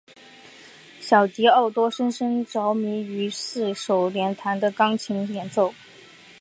[0.99, 5.71] 小狄奥多深深着迷于四手联弹的钢琴演奏。